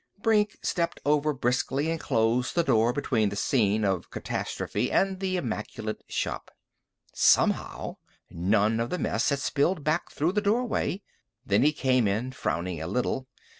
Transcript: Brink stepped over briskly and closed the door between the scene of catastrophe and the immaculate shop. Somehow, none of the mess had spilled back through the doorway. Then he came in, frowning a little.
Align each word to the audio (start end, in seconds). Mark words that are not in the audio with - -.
Brink 0.19 0.57
stepped 0.63 0.99
over 1.05 1.31
briskly 1.31 1.91
and 1.91 1.99
closed 1.99 2.55
the 2.55 2.63
door 2.63 2.91
between 2.91 3.29
the 3.29 3.35
scene 3.35 3.85
of 3.85 4.09
catastrophe 4.09 4.91
and 4.91 5.19
the 5.19 5.37
immaculate 5.37 6.03
shop. 6.07 6.49
Somehow, 7.13 7.97
none 8.31 8.79
of 8.79 8.89
the 8.89 8.97
mess 8.97 9.29
had 9.29 9.37
spilled 9.37 9.83
back 9.83 10.09
through 10.09 10.31
the 10.31 10.41
doorway. 10.41 11.03
Then 11.45 11.61
he 11.61 11.71
came 11.71 12.07
in, 12.07 12.31
frowning 12.31 12.81
a 12.81 12.87
little. 12.87 13.27